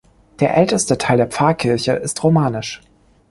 [0.39, 2.81] Der älteste Teil der Pfarrkirche ist romanisch.